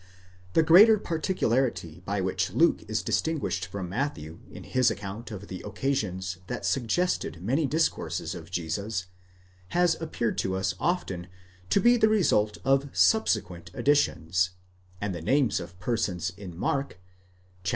[0.53, 5.61] The greater particularity by which Luke is distinguished from Matthew in his account of the
[5.61, 9.05] occasions that suggested many discourses of Jesus,
[9.67, 11.27] has appeared to us often
[11.69, 14.49] to be the result of subse quent additions;
[14.99, 16.99] and the names of persons in Mark
[17.63, 17.69] (xiii.